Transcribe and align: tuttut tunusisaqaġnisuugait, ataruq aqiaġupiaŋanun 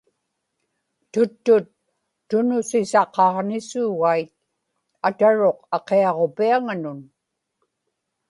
tuttut 1.11 1.65
tunusisaqaġnisuugait, 2.29 4.29
ataruq 5.07 5.57
aqiaġupiaŋanun 5.77 6.99